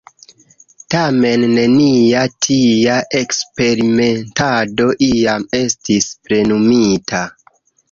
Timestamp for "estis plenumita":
5.63-7.25